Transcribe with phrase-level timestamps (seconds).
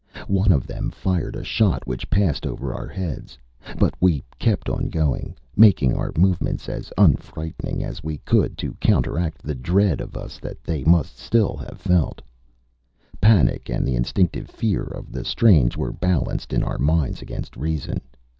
[0.27, 3.37] One of them fired a shot which passed over our heads.
[3.77, 9.43] But we kept on going, making our movements as unfrightening as we could to counteract
[9.43, 12.19] the dread of us that they must have still felt.
[13.21, 18.01] Panic and the instinctive fear of the strange were balanced in our minds against reason.